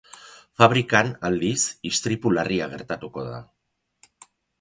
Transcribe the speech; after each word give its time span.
Fabrikan, 0.59 1.09
aldiz, 1.27 1.59
istripu 1.89 2.31
larria 2.37 2.71
gertatuko 2.71 3.27
da. 3.27 3.43